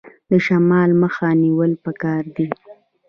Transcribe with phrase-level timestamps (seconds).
[0.29, 2.47] د شمال مخه نیول پکار دي؟